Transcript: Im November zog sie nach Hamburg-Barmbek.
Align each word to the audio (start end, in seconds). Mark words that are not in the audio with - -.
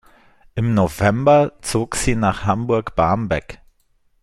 Im 0.55 0.73
November 0.73 1.53
zog 1.61 1.95
sie 1.95 2.15
nach 2.15 2.43
Hamburg-Barmbek. 2.47 3.59